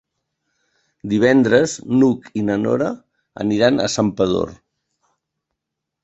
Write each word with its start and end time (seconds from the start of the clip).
Divendres 1.09 1.75
n'Hug 1.97 2.23
i 2.41 2.45
na 2.47 2.55
Nora 2.61 2.87
aniran 3.43 3.77
a 3.83 3.85
Santpedor. 3.97 4.55